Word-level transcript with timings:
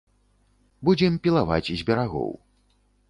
Будзем 0.89 1.19
пілаваць 1.27 1.71
з 1.83 1.85
берагоў. 1.91 2.31